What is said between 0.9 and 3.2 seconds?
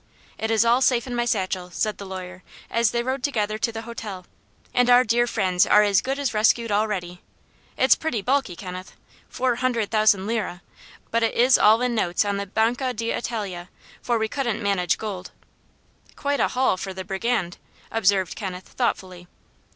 in my satchel," said the lawyer, as they